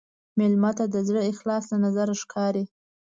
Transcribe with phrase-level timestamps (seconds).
[0.37, 2.63] مېلمه ته د زړه اخلاص له نظره ښکاري.